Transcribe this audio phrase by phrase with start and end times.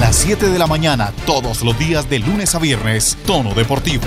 [0.00, 4.04] las 7 de la mañana, todos los días de lunes a viernes, Tono Deportivo.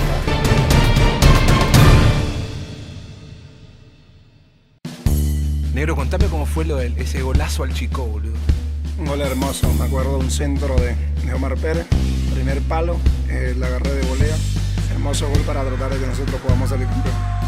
[5.74, 8.34] Negro, contame cómo fue lo de ese golazo al Chico, boludo.
[8.98, 10.94] Un gol hermoso, me acuerdo de un centro de,
[11.26, 11.86] de Omar Pérez,
[12.32, 12.96] primer palo,
[13.28, 14.36] eh, la agarré de volea.
[14.92, 17.41] Hermoso gol para tratar de que nosotros podamos salir campeón.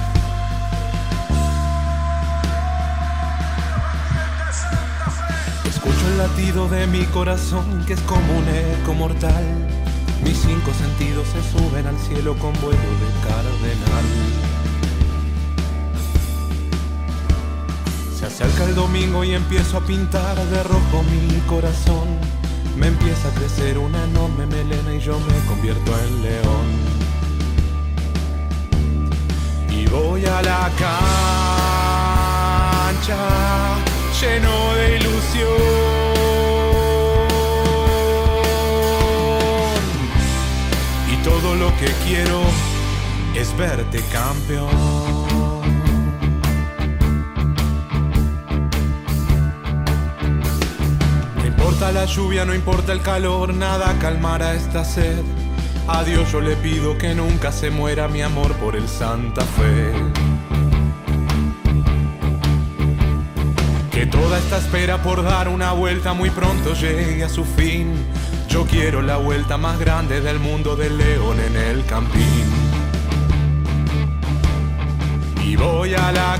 [6.16, 9.44] Latido de mi corazón que es como un eco mortal.
[10.22, 14.04] Mis cinco sentidos se suben al cielo con vuelo de cardenal.
[18.18, 22.08] Se acerca el domingo y empiezo a pintar de rojo mi corazón.
[22.76, 26.66] Me empieza a crecer una enorme melena y yo me convierto en león.
[29.70, 30.70] Y voy a la
[32.86, 33.74] cancha
[34.20, 35.03] lleno de
[41.58, 42.42] Lo que quiero
[43.34, 44.68] es verte campeón.
[51.36, 55.22] No importa la lluvia, no importa el calor, nada calmará esta sed.
[55.86, 59.92] A Dios yo le pido que nunca se muera mi amor por el Santa Fe.
[63.92, 67.94] Que toda esta espera por dar una vuelta muy pronto llegue a su fin.
[68.54, 72.46] Yo quiero la vuelta más grande del mundo del león en el campín.
[75.44, 76.38] Y voy a la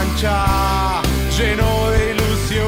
[0.00, 1.02] cancha
[1.36, 2.64] lleno de ilusión.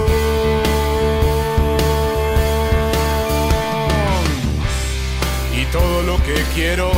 [5.57, 6.93] Y todo lo que quiero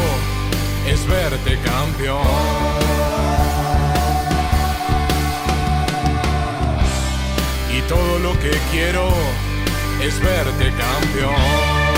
[0.85, 2.27] es verte campeón.
[7.73, 9.09] Y todo lo que quiero
[10.05, 11.95] es verte campeón.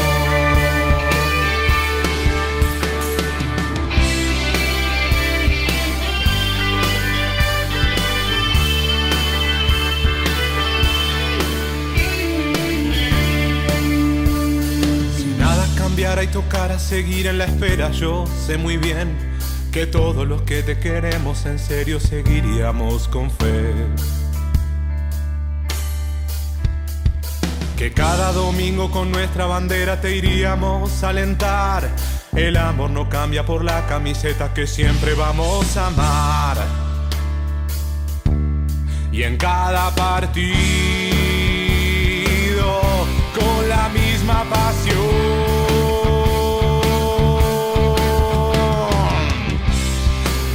[16.23, 19.15] Y tocara seguir en la espera, yo sé muy bien
[19.71, 23.75] que todos los que te queremos en serio seguiríamos con fe.
[27.77, 31.87] Que cada domingo con nuestra bandera te iríamos a alentar.
[32.35, 36.57] El amor no cambia por la camiseta que siempre vamos a amar.
[39.13, 40.27] Y en cada partido
[43.39, 45.37] con la misma pasión.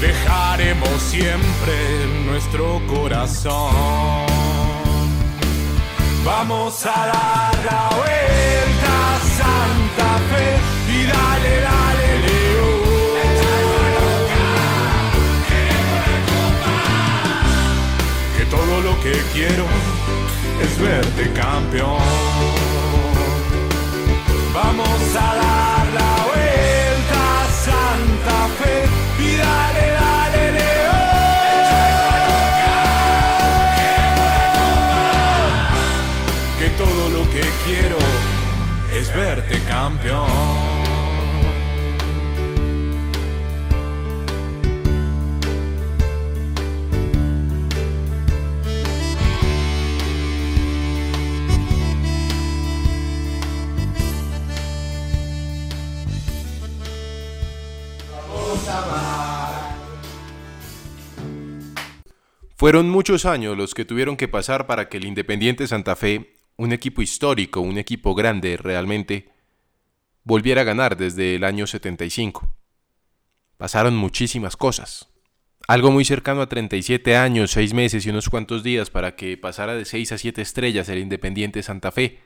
[0.01, 1.73] Dejaremos siempre
[2.25, 4.30] nuestro corazón.
[6.43, 10.47] Vamos a dar la vuelta a Santa Fe
[10.91, 12.71] y dale, dale, Leo.
[18.35, 19.65] Que todo lo que quiero
[20.63, 22.01] es verte campeón.
[24.51, 29.00] Vamos a dar la vuelta a Santa Fe
[39.15, 40.71] verte campeón.
[62.61, 66.73] Fueron muchos años los que tuvieron que pasar para que el Independiente Santa Fe, un
[66.73, 69.29] equipo histórico, un equipo grande realmente,
[70.23, 72.55] volviera a ganar desde el año 75.
[73.57, 75.09] Pasaron muchísimas cosas.
[75.67, 79.73] Algo muy cercano a 37 años, 6 meses y unos cuantos días para que pasara
[79.73, 82.19] de 6 a 7 estrellas el Independiente Santa Fe,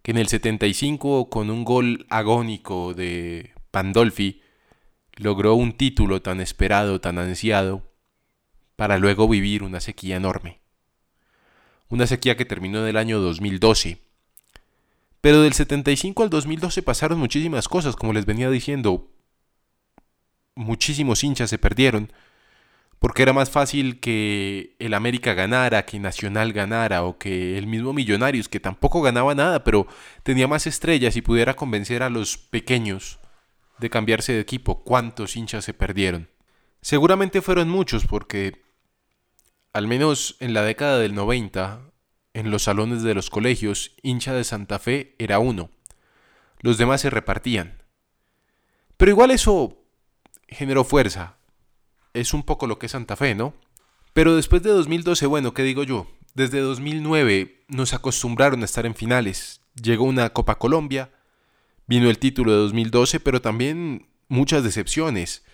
[0.00, 4.40] que en el 75 con un gol agónico de Pandolfi
[5.14, 7.92] logró un título tan esperado, tan ansiado,
[8.76, 10.60] para luego vivir una sequía enorme.
[11.88, 14.00] Una sequía que terminó en el año 2012.
[15.20, 19.10] Pero del 75 al 2012 pasaron muchísimas cosas, como les venía diciendo.
[20.54, 22.12] Muchísimos hinchas se perdieron,
[22.98, 27.92] porque era más fácil que el América ganara, que Nacional ganara, o que el mismo
[27.92, 29.86] Millonarios, que tampoco ganaba nada, pero
[30.24, 33.18] tenía más estrellas y pudiera convencer a los pequeños
[33.78, 34.82] de cambiarse de equipo.
[34.82, 36.28] ¿Cuántos hinchas se perdieron?
[36.80, 38.62] Seguramente fueron muchos, porque
[39.78, 41.82] al menos en la década del 90,
[42.34, 45.70] en los salones de los colegios, hincha de Santa Fe era uno.
[46.58, 47.80] Los demás se repartían.
[48.96, 49.78] Pero igual eso
[50.48, 51.36] generó fuerza.
[52.12, 53.54] Es un poco lo que es Santa Fe, ¿no?
[54.14, 56.10] Pero después de 2012, bueno, ¿qué digo yo?
[56.34, 59.60] Desde 2009 nos acostumbraron a estar en finales.
[59.80, 61.12] Llegó una Copa Colombia,
[61.86, 65.44] vino el título de 2012, pero también muchas decepciones.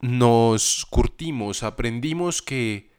[0.00, 2.90] Nos curtimos, aprendimos que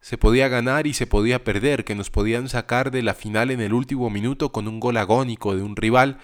[0.00, 3.60] se podía ganar y se podía perder, que nos podían sacar de la final en
[3.60, 6.18] el último minuto con un gol agónico de un rival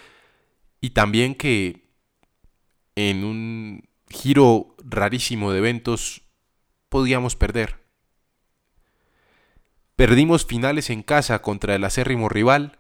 [0.81, 1.91] y también que
[2.95, 6.23] en un giro rarísimo de eventos
[6.89, 7.81] podíamos perder.
[9.97, 12.79] Perdimos finales en casa contra el acérrimo rival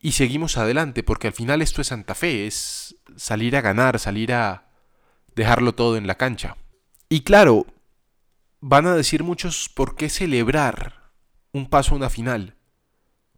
[0.00, 4.32] y seguimos adelante porque al final esto es Santa Fe, es salir a ganar, salir
[4.32, 4.70] a
[5.36, 6.56] dejarlo todo en la cancha.
[7.14, 7.64] Y claro,
[8.60, 11.12] van a decir muchos por qué celebrar
[11.52, 12.56] un paso a una final,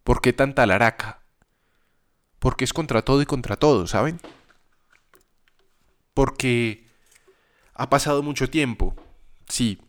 [0.03, 1.21] por qué tanta laraca,
[2.39, 4.19] porque es contra todo y contra todo, ¿saben?
[6.15, 6.87] Porque
[7.75, 8.95] ha pasado mucho tiempo,
[9.47, 9.79] sí,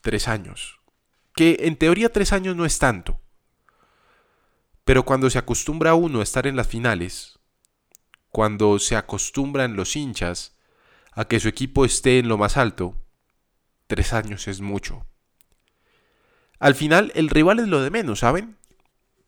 [0.00, 0.80] tres años.
[1.36, 3.20] Que en teoría tres años no es tanto.
[4.82, 7.38] Pero cuando se acostumbra uno a estar en las finales,
[8.30, 10.56] cuando se acostumbran los hinchas
[11.12, 12.99] a que su equipo esté en lo más alto,
[13.90, 15.04] tres años es mucho.
[16.60, 18.56] Al final el rival es lo de menos, ¿saben?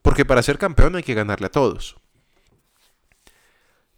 [0.03, 1.97] Porque para ser campeón hay que ganarle a todos.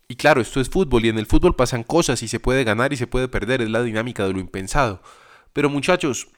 [0.08, 2.92] Y claro, esto es fútbol y en el fútbol pasan cosas y se puede ganar
[2.92, 5.02] y se puede perder, es la dinámica de lo impensado.
[5.52, 6.28] Pero muchachos,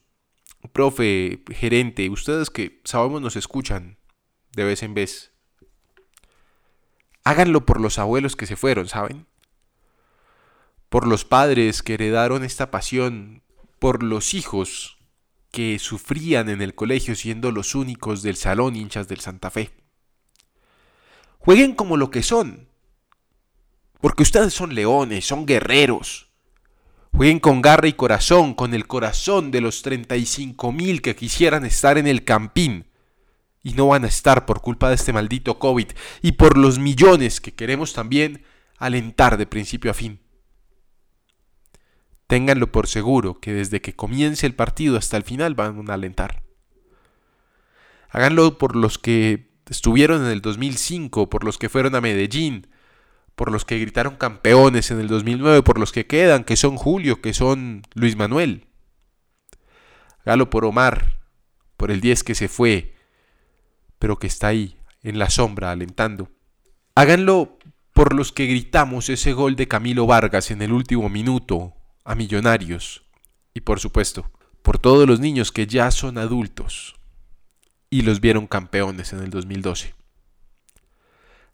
[0.72, 3.98] profe, gerente, ustedes que sabemos nos escuchan
[4.52, 5.32] de vez en vez,
[7.22, 9.26] háganlo por los abuelos que se fueron, ¿saben?
[10.88, 13.42] Por los padres que heredaron esta pasión,
[13.78, 14.98] por los hijos
[15.50, 19.70] que sufrían en el colegio siendo los únicos del salón hinchas del Santa Fe.
[21.38, 22.68] Jueguen como lo que son,
[24.00, 26.30] porque ustedes son leones, son guerreros.
[27.12, 31.96] Jueguen con garra y corazón, con el corazón de los 35 mil que quisieran estar
[31.96, 32.90] en el campín
[33.62, 35.88] y no van a estar por culpa de este maldito COVID
[36.20, 38.44] y por los millones que queremos también
[38.76, 40.20] alentar de principio a fin.
[42.26, 46.42] Ténganlo por seguro que desde que comience el partido hasta el final van a alentar.
[48.10, 52.66] Háganlo por los que estuvieron en el 2005, por los que fueron a Medellín,
[53.34, 57.20] por los que gritaron campeones en el 2009, por los que quedan, que son Julio,
[57.20, 58.66] que son Luis Manuel.
[60.24, 61.20] Galo por Omar,
[61.76, 62.94] por el 10 que se fue,
[63.98, 66.30] pero que está ahí, en la sombra, alentando.
[66.94, 67.58] Háganlo
[67.92, 71.74] por los que gritamos ese gol de Camilo Vargas en el último minuto
[72.06, 73.02] a Millonarios.
[73.52, 74.30] Y por supuesto,
[74.62, 76.94] por todos los niños que ya son adultos
[77.90, 79.94] y los vieron campeones en el 2012.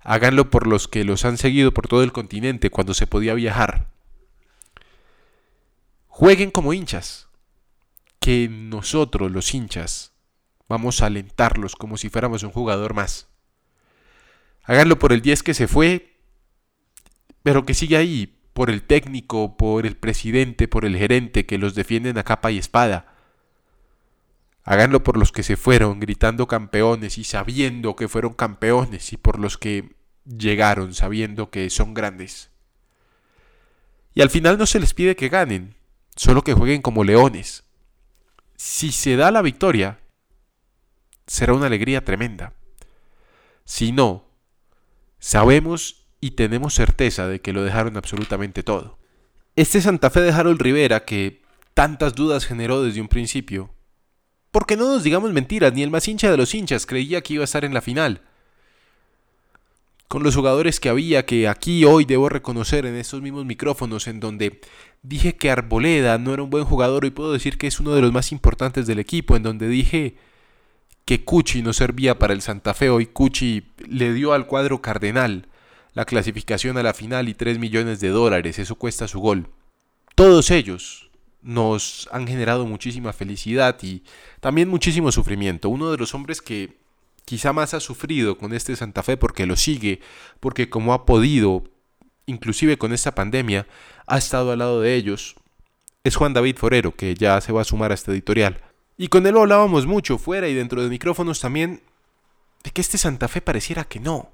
[0.00, 3.88] Háganlo por los que los han seguido por todo el continente cuando se podía viajar.
[6.08, 7.28] Jueguen como hinchas,
[8.20, 10.12] que nosotros los hinchas
[10.68, 13.28] vamos a alentarlos como si fuéramos un jugador más.
[14.64, 16.16] Háganlo por el 10 que se fue,
[17.42, 21.74] pero que sigue ahí, por el técnico, por el presidente, por el gerente que los
[21.74, 23.14] defienden a capa y espada.
[24.64, 29.38] Háganlo por los que se fueron gritando campeones y sabiendo que fueron campeones y por
[29.38, 32.50] los que llegaron sabiendo que son grandes.
[34.14, 35.74] Y al final no se les pide que ganen,
[36.14, 37.64] solo que jueguen como leones.
[38.56, 40.00] Si se da la victoria,
[41.26, 42.52] será una alegría tremenda.
[43.64, 44.26] Si no,
[45.18, 48.96] sabemos y tenemos certeza de que lo dejaron absolutamente todo.
[49.56, 51.42] Este Santa Fe de Harold Rivera, que
[51.74, 53.74] tantas dudas generó desde un principio,
[54.52, 57.42] porque no nos digamos mentiras, ni el más hincha de los hinchas creía que iba
[57.42, 58.22] a estar en la final.
[60.06, 64.20] Con los jugadores que había, que aquí hoy debo reconocer en estos mismos micrófonos, en
[64.20, 64.60] donde
[65.02, 68.00] dije que Arboleda no era un buen jugador, y puedo decir que es uno de
[68.00, 70.14] los más importantes del equipo, en donde dije
[71.04, 75.48] que Cuchi no servía para el Santa Fe, hoy Cuchi le dio al cuadro cardenal
[75.94, 79.48] la clasificación a la final y 3 millones de dólares, eso cuesta su gol.
[80.14, 81.10] Todos ellos
[81.42, 84.02] nos han generado muchísima felicidad y
[84.40, 85.68] también muchísimo sufrimiento.
[85.68, 86.78] Uno de los hombres que
[87.24, 90.00] quizá más ha sufrido con este Santa Fe porque lo sigue,
[90.40, 91.64] porque como ha podido,
[92.26, 93.66] inclusive con esta pandemia,
[94.06, 95.36] ha estado al lado de ellos,
[96.04, 98.60] es Juan David Forero, que ya se va a sumar a este editorial.
[98.96, 101.82] Y con él hablábamos mucho, fuera y dentro de micrófonos también,
[102.62, 104.30] de que este Santa Fe pareciera que no,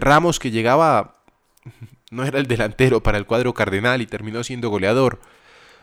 [0.00, 1.22] Ramos que llegaba
[2.10, 5.20] no era el delantero para el cuadro cardenal y terminó siendo goleador,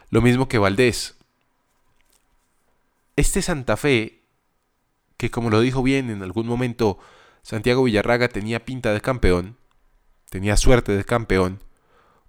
[0.10, 1.18] lo mismo que Valdés.
[3.16, 4.22] Este Santa Fe,
[5.18, 7.00] que como lo dijo bien en algún momento
[7.42, 9.58] Santiago Villarraga tenía pinta de campeón,
[10.30, 11.60] tenía suerte de campeón,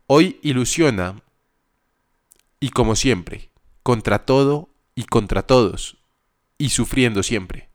[0.07, 1.23] hoy ilusiona
[2.61, 3.51] y como siempre,
[3.83, 5.99] contra todo y contra todos,
[6.59, 7.69] y sufriendo siempre.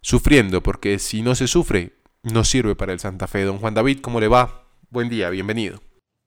[0.00, 3.42] Sufriendo porque si no se sufre, no sirve para el Santa Fe.
[3.42, 4.68] Don Juan David, ¿cómo le va?
[4.90, 5.82] Buen día, bienvenido.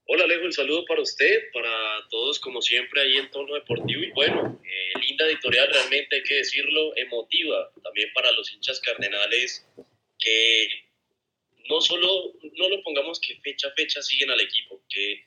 [0.08, 1.72] Hola Alejo, un saludo para usted, para
[2.10, 6.36] todos como siempre ahí en Tono Deportivo y bueno, eh, linda editorial realmente hay que
[6.36, 9.68] decirlo, emotiva también para los hinchas cardenales
[10.20, 10.68] que
[11.70, 15.24] no solo, no lo pongamos que fecha a fecha siguen al equipo, que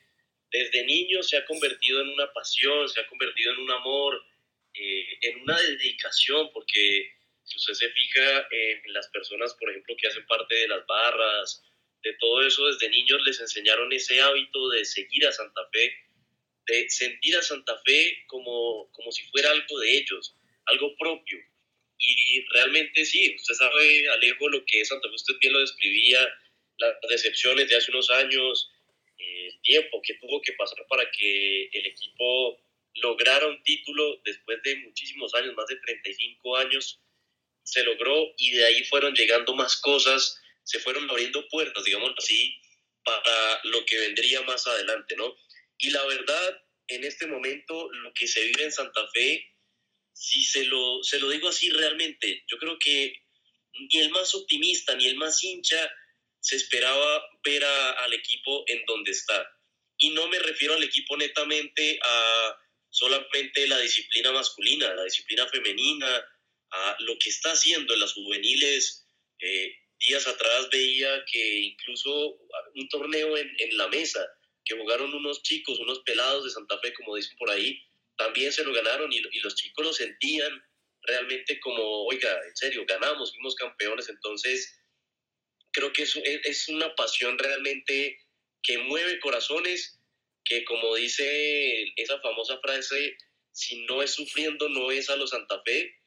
[0.51, 4.21] desde niño se ha convertido en una pasión, se ha convertido en un amor,
[4.73, 7.18] eh, en una dedicación, porque
[7.59, 11.63] usted se fija en las personas, por ejemplo, que hacen parte de las barras,
[12.01, 15.93] de todo eso, desde niños les enseñaron ese hábito de seguir a Santa Fe,
[16.67, 20.35] de sentir a Santa Fe como, como si fuera algo de ellos,
[20.65, 21.37] algo propio.
[21.97, 26.19] Y realmente sí, usted sabe, Alejo, lo que es Santa Fe, usted bien lo describía,
[26.77, 28.71] las decepciones de hace unos años,
[29.17, 32.57] el tiempo que tuvo que pasar para que el equipo
[32.95, 37.01] lograra un título después de muchísimos años, más de 35 años,
[37.71, 42.55] se logró y de ahí fueron llegando más cosas, se fueron abriendo puertas, digamos así,
[43.03, 45.35] para lo que vendría más adelante, ¿no?
[45.77, 49.45] Y la verdad, en este momento, lo que se vive en Santa Fe,
[50.13, 53.13] si se lo, se lo digo así realmente, yo creo que
[53.73, 55.89] ni el más optimista ni el más hincha
[56.41, 59.47] se esperaba ver al equipo en donde está.
[59.97, 62.57] Y no me refiero al equipo netamente a
[62.89, 66.25] solamente la disciplina masculina, la disciplina femenina,
[66.71, 69.05] a lo que está haciendo en las juveniles.
[69.39, 72.39] Eh, días atrás veía que incluso
[72.75, 74.25] un torneo en, en, la mesa,
[74.63, 77.81] que jugaron unos chicos, unos pelados de Santa Fe, como dicen por ahí,
[78.17, 80.63] también se lo ganaron y, y los chicos lo sentían
[81.03, 84.79] realmente como, oiga, en serio, ganamos, fuimos campeones, entonces
[85.71, 88.19] creo que es, es una pasión realmente
[88.61, 89.99] que mueve corazones,
[90.43, 93.17] que como dice esa famosa frase,
[93.51, 95.98] si no es sufriendo, no es a los Santa Fe,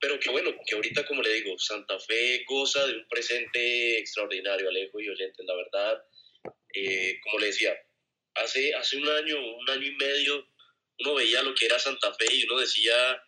[0.00, 4.68] pero que bueno, que ahorita como le digo, Santa Fe goza de un presente extraordinario,
[4.68, 6.02] Alejo y oyentes, la verdad,
[6.74, 7.76] eh, como le decía,
[8.34, 10.48] hace, hace un año, un año y medio,
[11.00, 13.22] uno veía lo que era Santa Fe y uno decía,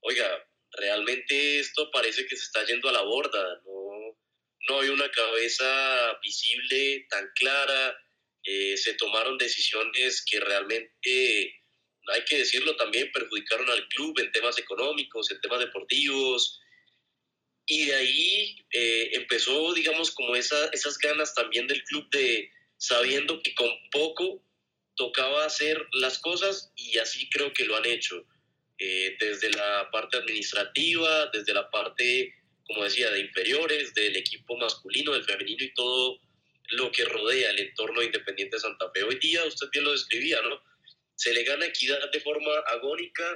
[0.00, 4.18] oiga, realmente esto parece que se está yendo a la borda, no,
[4.68, 7.96] no hay una cabeza visible tan clara,
[8.44, 11.57] eh, se tomaron decisiones que realmente
[12.12, 16.60] hay que decirlo también, perjudicaron al club en temas económicos, en temas deportivos.
[17.66, 23.42] Y de ahí eh, empezó, digamos, como esa, esas ganas también del club de sabiendo
[23.42, 24.42] que con poco
[24.96, 28.24] tocaba hacer las cosas y así creo que lo han hecho.
[28.78, 32.32] Eh, desde la parte administrativa, desde la parte,
[32.64, 36.20] como decía, de inferiores, del equipo masculino, del femenino y todo
[36.70, 39.02] lo que rodea el entorno Independiente Santa Fe.
[39.02, 40.62] Hoy día, usted bien lo describía, ¿no?
[41.18, 43.26] Se le gana equidad de forma agónica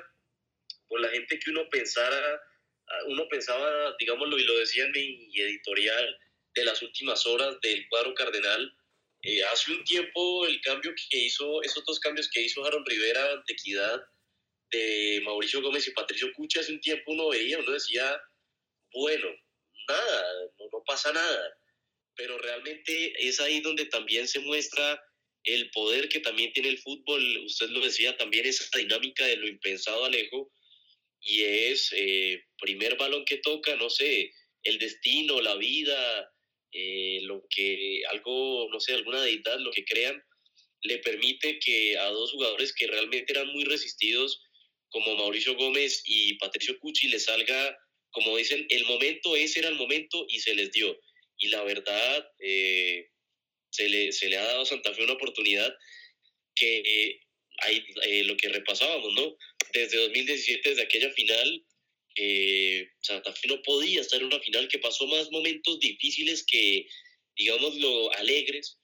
[0.86, 2.40] por la gente que uno pensara,
[3.08, 6.18] uno pensaba, digámoslo, y lo decía en mi editorial
[6.54, 8.72] de las últimas horas del cuadro cardenal,
[9.22, 13.32] eh, hace un tiempo el cambio que hizo, esos dos cambios que hizo Aaron Rivera
[13.32, 14.00] ante equidad
[14.70, 18.20] de Mauricio Gómez y Patricio Cucha, hace un tiempo uno veía, uno decía,
[18.92, 19.28] bueno,
[19.88, 20.24] nada,
[20.72, 21.58] no pasa nada,
[22.14, 25.02] pero realmente es ahí donde también se muestra
[25.44, 29.48] el poder que también tiene el fútbol, usted lo decía, también esa dinámica de lo
[29.48, 30.50] impensado, Alejo,
[31.20, 34.32] y es eh, primer balón que toca, no sé,
[34.64, 36.30] el destino, la vida,
[36.72, 40.22] eh, lo que, algo, no sé, alguna deidad, lo que crean,
[40.82, 44.40] le permite que a dos jugadores que realmente eran muy resistidos,
[44.90, 47.76] como Mauricio Gómez y Patricio Cucci, le salga,
[48.10, 50.98] como dicen, el momento, ese era el momento y se les dio.
[51.38, 53.08] Y la verdad, eh,
[53.72, 55.74] se le, se le ha dado a Santa Fe una oportunidad
[56.54, 57.20] que eh,
[57.58, 59.36] hay eh, lo que repasábamos, ¿no?
[59.72, 61.64] Desde 2017, desde aquella final,
[62.16, 66.86] eh, Santa Fe no podía estar en una final que pasó más momentos difíciles que,
[67.36, 68.78] digamos, lo alegres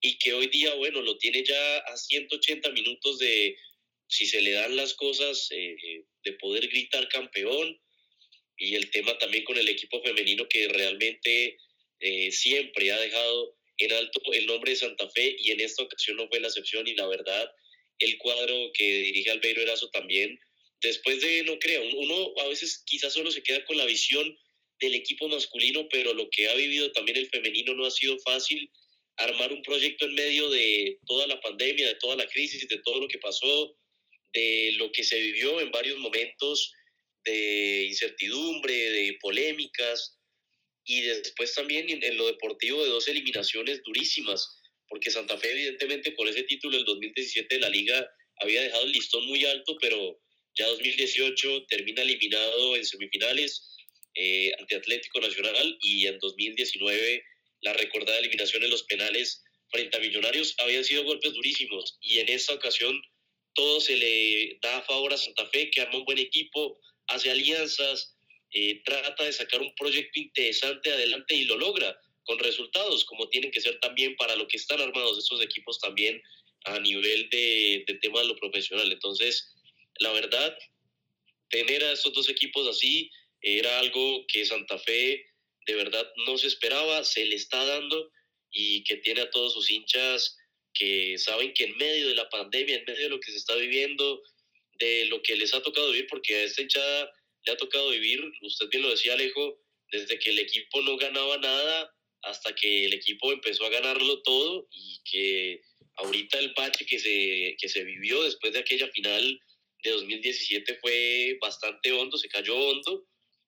[0.00, 3.54] y que hoy día, bueno, lo tiene ya a 180 minutos de,
[4.08, 7.78] si se le dan las cosas, de poder gritar campeón
[8.56, 11.56] y el tema también con el equipo femenino que realmente
[12.30, 16.28] siempre ha dejado en alto el nombre de Santa Fe y en esta ocasión no
[16.28, 17.50] fue la excepción y la verdad
[17.98, 20.38] el cuadro que dirige Albeiro Erazo también,
[20.80, 24.36] después de, no crea, uno a veces quizás solo se queda con la visión
[24.80, 28.70] del equipo masculino, pero lo que ha vivido también el femenino no ha sido fácil.
[29.16, 32.98] Armar un proyecto en medio de toda la pandemia, de toda la crisis, de todo
[32.98, 33.76] lo que pasó,
[34.32, 36.72] de lo que se vivió en varios momentos
[37.24, 40.18] de incertidumbre, de polémicas
[40.84, 46.28] y después también en, lo deportivo de dos eliminaciones durísimas, porque Santa Fe evidentemente con
[46.28, 50.20] ese título del 2017 de la liga había dejado el listón muy alto, pero
[50.54, 53.76] ya 2018 termina eliminado en semifinales
[54.14, 57.24] eh, ante Atlético Nacional y en 2019
[57.62, 62.28] la recordada eliminación en los penales frente a Millonarios habían sido golpes durísimos y en
[62.28, 63.00] esta ocasión
[63.54, 67.30] todo se le da a favor a Santa Fe, que arma un buen equipo, hace
[67.30, 68.11] alianzas,
[68.52, 73.50] eh, trata de sacar un proyecto interesante adelante y lo logra con resultados, como tienen
[73.50, 76.22] que ser también para lo que están armados estos equipos también
[76.64, 78.90] a nivel de, de tema de lo profesional.
[78.92, 79.52] Entonces,
[79.98, 80.56] la verdad,
[81.50, 85.26] tener a estos dos equipos así era algo que Santa Fe
[85.66, 88.10] de verdad no se esperaba, se le está dando
[88.50, 90.36] y que tiene a todos sus hinchas
[90.74, 93.54] que saben que en medio de la pandemia, en medio de lo que se está
[93.56, 94.22] viviendo,
[94.78, 97.12] de lo que les ha tocado vivir, porque a esta hinchada
[97.44, 101.38] le ha tocado vivir, usted bien lo decía Alejo, desde que el equipo no ganaba
[101.38, 105.60] nada hasta que el equipo empezó a ganarlo todo y que
[105.96, 109.40] ahorita el bache que se, que se vivió después de aquella final
[109.82, 113.06] de 2017 fue bastante hondo, se cayó hondo,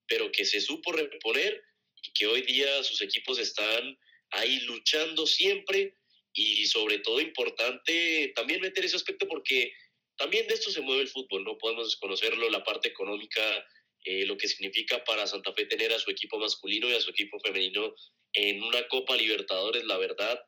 [0.08, 1.62] pero que se supo reponer
[2.02, 3.98] y que hoy día sus equipos están
[4.30, 5.96] ahí luchando siempre
[6.32, 9.72] y sobre todo importante también meter ese aspecto porque
[10.16, 13.64] también de esto se mueve el fútbol, no podemos desconocerlo, la parte económica,
[14.04, 17.10] eh, lo que significa para Santa Fe tener a su equipo masculino y a su
[17.10, 17.94] equipo femenino
[18.32, 20.40] en una Copa Libertadores, la verdad,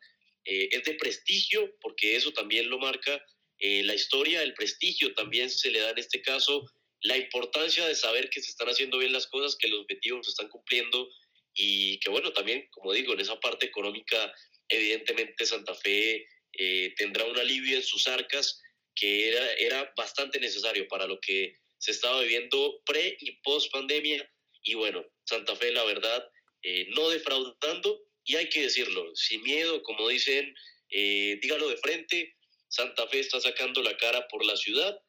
[0.45, 3.23] eh, es de prestigio porque eso también lo marca
[3.59, 6.71] eh, la historia, el prestigio también se le da en este caso,
[7.01, 10.31] la importancia de saber que se están haciendo bien las cosas, que los objetivos se
[10.31, 11.09] están cumpliendo
[11.55, 14.33] y que bueno, también, como digo, en esa parte económica,
[14.69, 18.61] evidentemente Santa Fe eh, tendrá un alivio en sus arcas
[18.95, 24.29] que era, era bastante necesario para lo que se estaba viviendo pre y post pandemia.
[24.65, 26.29] Y bueno, Santa Fe, la verdad,
[26.63, 30.53] eh, no defraudando, y hay que decirlo, sin miedo, como dicen,
[30.91, 32.35] eh, dígalo de frente,
[32.69, 35.01] Santa Fe está sacando la cara por la ciudad,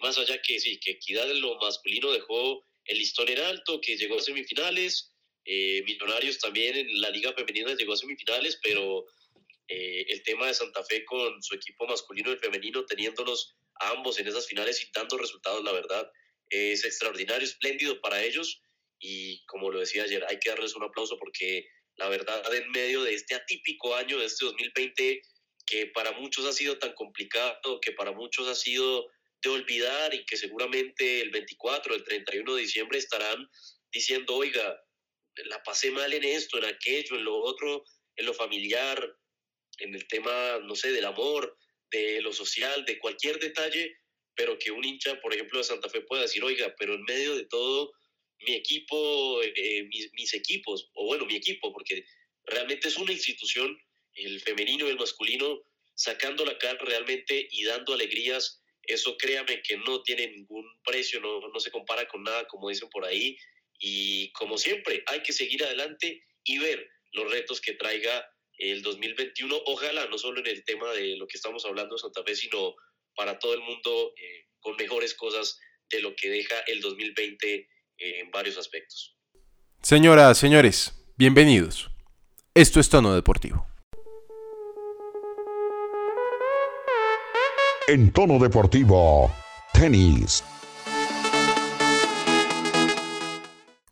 [0.00, 3.96] más allá que sí, que Equidad en lo masculino dejó el listón en alto, que
[3.96, 5.14] llegó a semifinales,
[5.50, 9.06] eh, Millonarios también en la Liga Femenina llegó a semifinales, pero
[9.68, 14.26] eh, el tema de Santa Fe con su equipo masculino y femenino, teniéndolos ambos en
[14.26, 16.10] esas finales y dando resultados, la verdad,
[16.50, 18.60] es extraordinario, espléndido para ellos.
[18.98, 23.02] Y como lo decía ayer, hay que darles un aplauso porque la verdad, en medio
[23.02, 25.20] de este atípico año, de este 2020,
[25.66, 29.06] que para muchos ha sido tan complicado, que para muchos ha sido
[29.42, 33.48] de olvidar y que seguramente el 24, el 31 de diciembre estarán
[33.92, 34.80] diciendo, oiga,
[35.44, 37.84] la pasé mal en esto, en aquello, en lo otro,
[38.16, 39.16] en lo familiar,
[39.78, 41.56] en el tema, no sé, del amor,
[41.90, 43.96] de lo social, de cualquier detalle,
[44.34, 47.36] pero que un hincha, por ejemplo, de Santa Fe pueda decir, oiga, pero en medio
[47.36, 47.92] de todo,
[48.46, 52.04] mi equipo, eh, mis, mis, equipos, o bueno, mi equipo, porque
[52.44, 53.76] realmente es una institución,
[54.14, 55.60] el femenino y el masculino,
[55.94, 61.40] sacando la cara realmente y dando alegrías, eso créame que no tiene ningún precio, no,
[61.40, 63.36] no se compara con nada, como dicen por ahí,
[63.80, 68.24] y como siempre, hay que seguir adelante y ver los retos que traiga
[68.58, 69.54] el 2021.
[69.66, 72.74] Ojalá no solo en el tema de lo que estamos hablando de Santa Fe, sino
[73.14, 75.58] para todo el mundo eh, con mejores cosas
[75.90, 77.66] de lo que deja el 2020 eh,
[77.98, 79.16] en varios aspectos.
[79.82, 81.88] Señoras, señores, bienvenidos.
[82.54, 83.66] Esto es Tono Deportivo.
[87.86, 89.34] En Tono Deportivo,
[89.72, 90.44] tenis.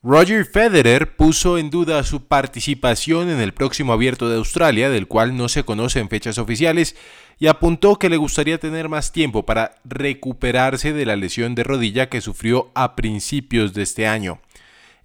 [0.08, 5.36] Roger Federer puso en duda su participación en el próximo abierto de Australia, del cual
[5.36, 6.94] no se conocen fechas oficiales,
[7.40, 12.08] y apuntó que le gustaría tener más tiempo para recuperarse de la lesión de rodilla
[12.08, 14.38] que sufrió a principios de este año.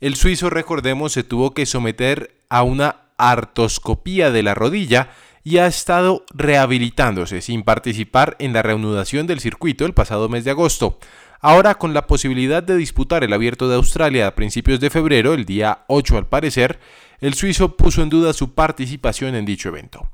[0.02, 5.10] El suizo, recordemos, se tuvo que someter a una artoscopía de la rodilla
[5.44, 10.52] y ha estado rehabilitándose sin participar en la reanudación del circuito el pasado mes de
[10.52, 11.00] agosto.
[11.44, 15.46] Ahora con la posibilidad de disputar el abierto de Australia a principios de febrero, el
[15.46, 16.80] día 8 al parecer,
[17.20, 20.08] el suizo puso en duda su participación en dicho evento.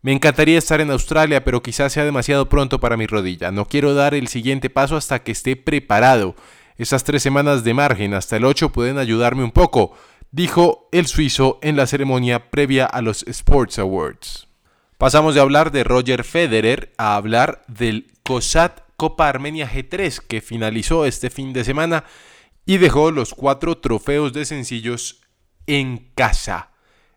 [0.00, 3.50] Me encantaría estar en Australia, pero quizás sea demasiado pronto para mi rodilla.
[3.50, 6.34] No quiero dar el siguiente paso hasta que esté preparado.
[6.78, 9.92] Esas tres semanas de margen hasta el 8 pueden ayudarme un poco,
[10.30, 14.48] dijo el suizo en la ceremonia previa a los Sports Awards.
[14.96, 21.06] Pasamos de hablar de Roger Federer a hablar del COSAT Copa Armenia G3 que finalizó
[21.06, 22.04] este fin de semana
[22.66, 25.22] y dejó los cuatro trofeos de sencillos
[25.66, 26.72] en casa.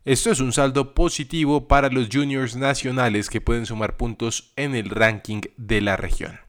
[0.06, 4.90] Esto es un saldo positivo para los juniors nacionales que pueden sumar puntos en el
[4.92, 6.40] ranking de la región.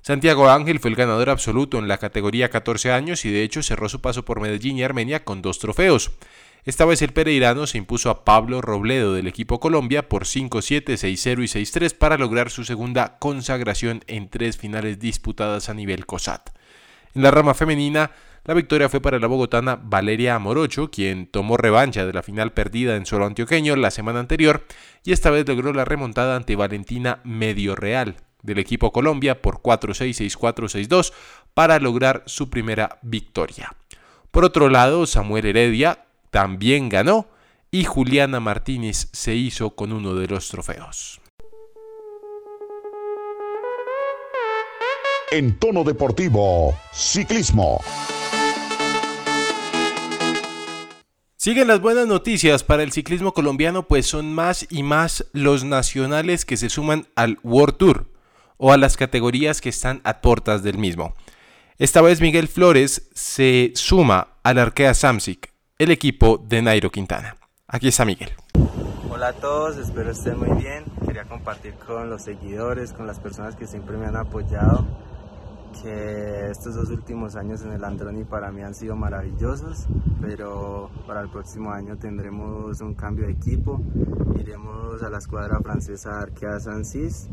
[0.00, 3.88] Santiago Ángel fue el ganador absoluto en la categoría 14 años y de hecho cerró
[3.88, 6.12] su paso por Medellín y Armenia con dos trofeos.
[6.64, 11.42] Esta vez el pereirano se impuso a Pablo Robledo del equipo Colombia por 5-7, 6-0
[11.42, 16.50] y 6-3 para lograr su segunda consagración en tres finales disputadas a nivel COSAT.
[17.14, 18.10] En la rama femenina,
[18.44, 22.96] la victoria fue para la bogotana Valeria Amorocho, quien tomó revancha de la final perdida
[22.96, 24.64] en suelo antioqueño la semana anterior
[25.04, 30.34] y esta vez logró la remontada ante Valentina Medio Real del equipo Colombia por 4-6,
[30.38, 31.12] 6-4, 6-2
[31.54, 33.74] para lograr su primera victoria.
[34.30, 37.28] Por otro lado, Samuel Heredia también ganó
[37.70, 41.20] y Juliana Martínez se hizo con uno de los trofeos.
[45.30, 47.80] En tono deportivo, ciclismo.
[51.36, 56.44] Siguen las buenas noticias para el ciclismo colombiano, pues son más y más los nacionales
[56.44, 58.06] que se suman al World Tour
[58.56, 61.14] o a las categorías que están a puertas del mismo.
[61.78, 67.36] Esta vez Miguel Flores se suma al Arkea Samsic, el equipo de Nairo Quintana.
[67.68, 68.30] Aquí está Miguel.
[69.08, 70.84] Hola a todos, espero estén muy bien.
[71.06, 74.84] Quería compartir con los seguidores, con las personas que siempre me han apoyado
[75.80, 79.86] que estos dos últimos años en el Androni para mí han sido maravillosos,
[80.20, 83.80] pero para el próximo año tendremos un cambio de equipo.
[84.40, 87.28] Iremos a la escuadra francesa Arkea Sansis,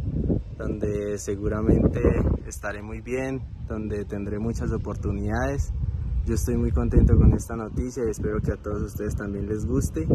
[0.57, 1.99] donde seguramente
[2.45, 5.73] estaré muy bien, donde tendré muchas oportunidades.
[6.25, 9.65] Yo estoy muy contento con esta noticia y espero que a todos ustedes también les
[9.65, 10.07] guste.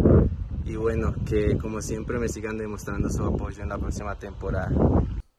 [0.64, 4.72] Y bueno, que como siempre me sigan demostrando su apoyo en la próxima temporada.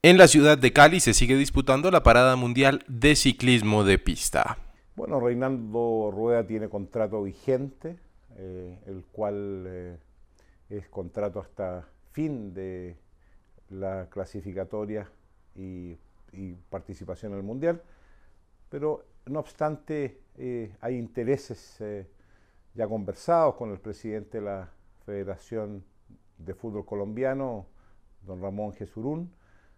[0.01, 4.57] En la ciudad de Cali se sigue disputando la parada mundial de ciclismo de pista.
[4.95, 7.97] Bueno, Reinaldo Rueda tiene contrato vigente,
[8.37, 9.97] eh, el cual eh,
[10.69, 12.95] es contrato hasta fin de
[13.69, 15.09] la clasificatoria
[15.55, 15.97] y,
[16.69, 17.81] participación en el mundial,
[18.69, 21.77] pero no obstante eh, hay intereses
[22.73, 24.71] ya conversados con el presidente de la
[25.05, 25.83] Federación
[26.37, 27.67] de Fútbol Colombiano,
[28.25, 29.31] don Ramón Jesurún,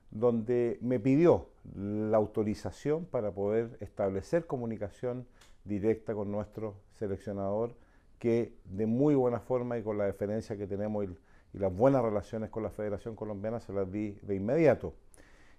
[0.10, 5.28] donde me pidió la autorización para poder establecer comunicación
[5.66, 7.76] directa con nuestro seleccionador,
[8.20, 11.10] que de muy buena forma y con la deferencia que tenemos y,
[11.54, 14.96] las buenas relaciones con la Federación Colombiana se las di de inmediato.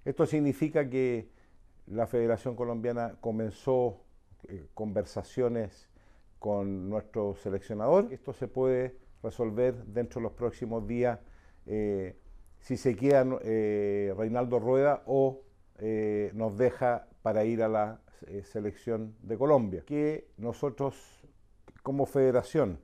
[0.04, 1.28] Esto significa que
[1.86, 4.03] la Federación Colombiana comenzó
[4.48, 5.88] eh, conversaciones
[6.38, 8.12] con nuestro seleccionador.
[8.12, 11.18] Esto se puede resolver dentro de los próximos días.
[11.66, 12.18] Eh,
[12.58, 15.42] si se queda eh, Reinaldo Rueda o
[16.34, 18.00] nos deja para ir a la
[18.44, 19.82] selección de Colombia.
[19.84, 21.26] Que nosotros
[21.82, 22.80] como federación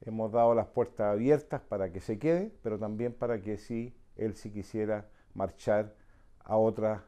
[0.00, 4.34] hemos dado las puertas abiertas para que se quede, pero también para que si él
[4.34, 5.94] si quisiera marchar
[6.40, 7.04] a otra,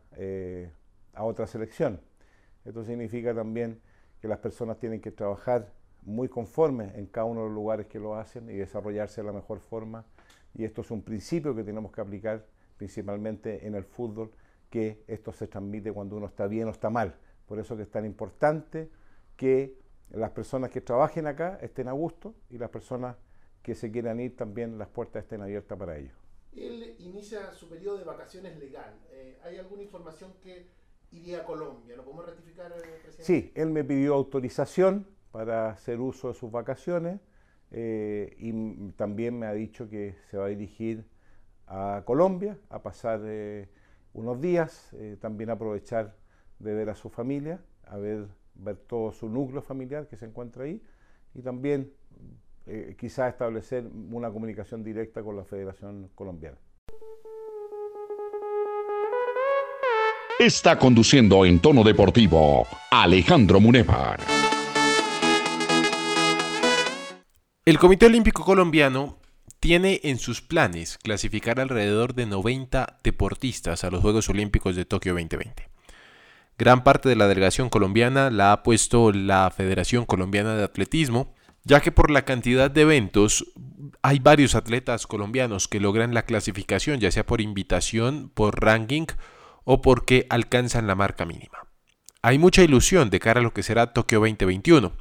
[1.15, 2.01] a otra selección.
[2.69, 3.81] Esto significa también
[4.21, 7.99] que las personas tienen que trabajar muy conformes en cada uno de los lugares que
[7.99, 10.05] lo hacen y desarrollarse de la mejor forma
[10.55, 12.45] y esto es un principio que tenemos que aplicar
[12.77, 14.31] principalmente en el fútbol,
[14.69, 17.17] que esto se transmite cuando uno está bien o está mal.
[17.47, 18.91] Por eso que es tan importante
[19.35, 19.79] que
[20.11, 23.17] las personas que trabajen acá estén a gusto y las personas
[23.63, 26.15] que se quieran ir también las puertas estén abiertas para ellos.
[26.55, 28.95] Él inicia su periodo de vacaciones legal.
[29.11, 30.67] Eh, ¿Hay alguna información que
[31.13, 31.97] iría a Colombia?
[31.97, 33.25] ¿Lo podemos ratificar, eh, presidente?
[33.25, 37.21] Sí, él me pidió autorización para hacer uso de sus vacaciones.
[37.71, 41.05] Eh, y también me ha dicho que se va a dirigir
[41.67, 43.69] a Colombia a pasar eh,
[44.15, 44.91] unos días,
[45.21, 46.17] también aprovechar
[46.59, 50.65] de ver a su familia, a ver, ver todo su núcleo familiar que se encuentra
[50.65, 50.83] ahí
[51.35, 51.93] y también
[52.97, 56.57] quizás establecer una comunicación directa con la Federación Colombiana.
[60.39, 64.21] Está conduciendo en tono deportivo Alejandro Munevar.
[67.65, 69.19] El Comité Olímpico Colombiano
[69.59, 75.13] tiene en sus planes clasificar alrededor de 90 deportistas a los Juegos Olímpicos de Tokio
[75.15, 75.69] 2020.
[76.57, 81.81] Gran parte de la delegación colombiana la ha puesto la Federación Colombiana de Atletismo, ya
[81.81, 83.45] que por la cantidad de eventos
[84.03, 89.07] hay varios atletas colombianos que logran la clasificación, ya sea por invitación, por ranking
[89.71, 91.69] o porque alcanzan la marca mínima.
[92.23, 94.97] Hay mucha ilusión de cara a lo que será Tokio 2021.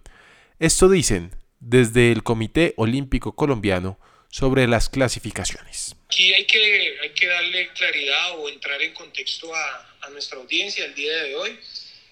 [0.60, 3.98] Esto dicen desde el Comité Olímpico Colombiano
[4.30, 5.96] sobre las clasificaciones.
[6.08, 11.36] Aquí hay que, darle claridad o entrar en contexto a, nuestra audiencia el día de
[11.36, 11.60] hoy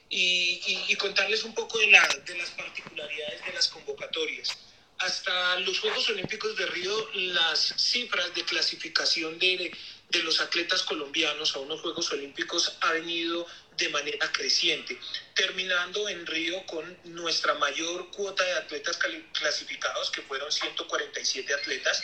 [0.09, 4.57] y, contarles un poco de, de, las particularidades de las convocatorias.
[4.99, 9.71] hasta los Juegos Olímpicos de Río, las cifras de clasificación de,
[10.17, 13.45] de los atletas colombianos a unos Juegos Olímpicos ha venido
[13.77, 14.97] de manera creciente,
[15.33, 18.97] terminando en Río con nuestra mayor cuota de atletas
[19.33, 22.01] clasificados, que fueron 147 atletas,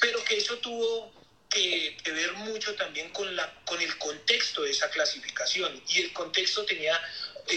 [0.00, 1.12] pero que eso tuvo
[1.48, 5.82] que, que, ver mucho también con, la, con el contexto de esa clasificación.
[5.88, 7.00] Y el contexto tenía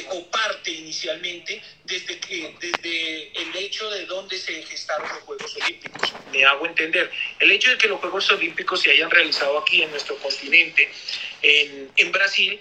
[0.10, 6.14] o parte inicialmente desde, que, desde el hecho de dónde se gestaron los Juegos Olímpicos.
[6.32, 7.12] Me hago entender.
[7.40, 10.90] El hecho de que los Juegos Olímpicos se hayan realizado aquí en nuestro continente,
[11.42, 12.60] en, en Brasil,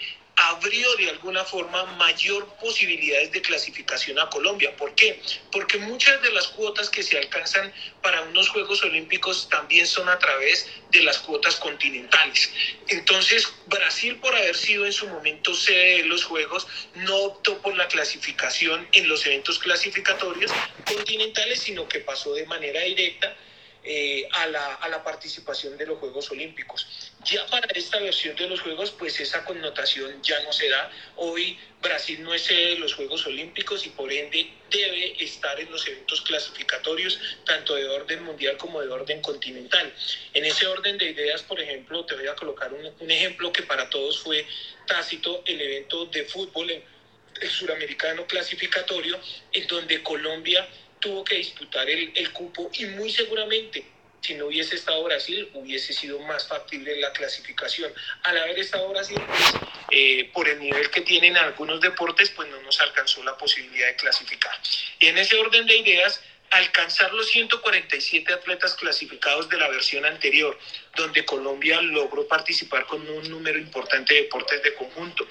[0.50, 4.74] abrió de alguna forma mayor posibilidades de clasificación a Colombia.
[4.76, 5.20] ¿Por qué?
[5.52, 10.18] Porque muchas de las cuotas que se alcanzan para unos Juegos Olímpicos también son a
[10.18, 12.50] través de las cuotas continentales.
[12.88, 17.76] Entonces, Brasil, por haber sido en su momento sede de los Juegos, no optó por
[17.76, 20.50] la clasificación en los eventos clasificatorios
[20.84, 23.36] continentales, sino que pasó de manera directa
[23.82, 26.86] eh, a, la, a, la, participación de los Juegos Olímpicos.
[27.24, 30.90] Ya para esta versión de los Juegos, pues esa connotación ya no se da.
[31.16, 35.70] Hoy Brasil no es sede de los Juegos Olímpicos y por ende debe estar en
[35.70, 39.92] los eventos clasificatorios, tanto de orden mundial como de orden continental.
[40.34, 43.62] En ese orden de ideas, por ejemplo, te voy a colocar un, un ejemplo que
[43.62, 44.46] para todos fue
[44.86, 49.18] tácito, el evento de fútbol, el suramericano clasificatorio,
[49.52, 50.68] en donde Colombia
[51.00, 53.84] tuvo que disputar el, el, cupo y muy seguramente
[54.20, 57.92] si no hubiese estado Brasil hubiese sido más factible la clasificación.
[58.22, 59.54] Al haber estado Brasil, pues,
[59.90, 63.96] eh, por el nivel que tienen algunos deportes, pues no nos alcanzó la posibilidad de
[63.96, 64.52] clasificar.
[64.98, 70.58] Y en ese orden de ideas, alcanzar los 147 atletas clasificados de la versión anterior,
[70.96, 75.26] donde Colombia logró participar con un número importante de deportes de conjunto.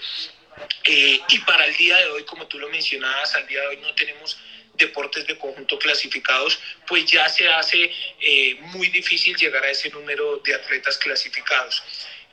[0.83, 3.77] Eh, y para el día de hoy, como tú lo mencionabas, al día de hoy
[3.77, 4.37] no tenemos
[4.79, 10.37] deportes de conjunto clasificados, pues ya se hace eh, muy difícil llegar a ese número
[10.37, 11.83] de atletas clasificados.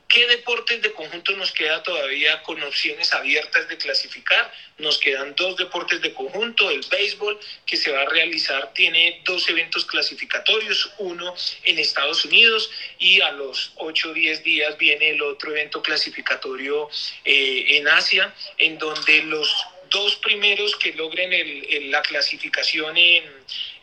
[0.07, 4.51] ¿Qué deportes de conjunto nos queda todavía con opciones abiertas de clasificar?
[4.77, 9.49] Nos quedan dos deportes de conjunto, el béisbol que se va a realizar tiene dos
[9.49, 15.21] eventos clasificatorios, uno en Estados Unidos y a los 8 o 10 días viene el
[15.21, 16.89] otro evento clasificatorio
[17.25, 19.53] eh, en Asia, en donde los
[19.89, 23.23] dos primeros que logren el, el, la clasificación en,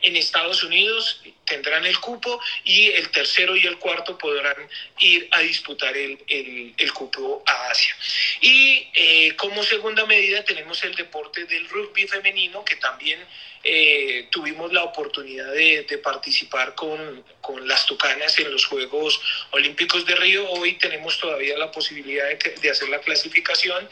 [0.01, 4.55] Estados Unidos tendrán el cupo y el tercero y el cuarto podrán
[4.99, 7.95] ir a disputar el, cupo a Asia.
[8.39, 13.19] Y eh, como segunda medida tenemos el deporte del rugby femenino que también
[13.63, 19.19] eh, tuvimos la oportunidad de, participar con, con, las Tucanas en los Juegos
[19.51, 20.47] Olímpicos de Río.
[20.51, 23.89] Hoy tenemos todavía la posibilidad de, de hacer la clasificación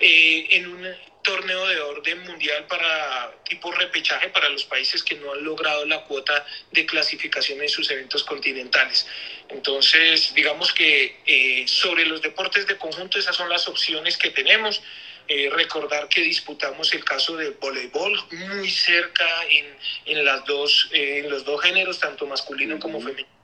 [0.00, 0.86] eh, en un
[1.28, 6.02] torneo de orden mundial para tipo repechaje para los países que no han logrado la
[6.04, 9.06] cuota de clasificación en sus eventos continentales.
[9.50, 14.80] Entonces, digamos que eh, sobre los deportes de conjunto, esas son las opciones que tenemos.
[15.30, 19.66] Eh, recordar que disputamos el caso del voleibol muy cerca en,
[20.06, 23.37] en, las dos, eh, en los dos géneros, tanto masculino como femenino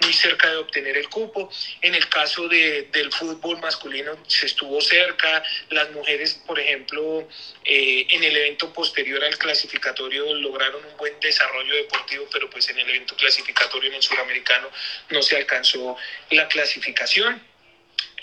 [0.00, 1.50] muy cerca de obtener el cupo.
[1.80, 5.42] En el caso de, del fútbol masculino se estuvo cerca.
[5.70, 7.28] Las mujeres, por ejemplo,
[7.64, 12.78] eh, en el evento posterior al clasificatorio lograron un buen desarrollo deportivo, pero pues en
[12.78, 14.68] el evento clasificatorio en el suramericano
[15.10, 15.96] no se alcanzó
[16.30, 17.42] la clasificación.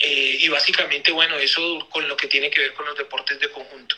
[0.00, 3.50] Eh, y básicamente, bueno, eso con lo que tiene que ver con los deportes de
[3.50, 3.96] conjunto.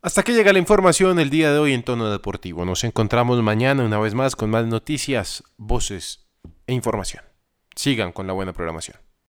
[0.00, 2.64] Hasta que llega la información el día de hoy en tono deportivo.
[2.64, 6.23] Nos encontramos mañana una vez más con más noticias, voces
[6.66, 7.22] e información.
[7.74, 9.03] Sigan con la buena programación.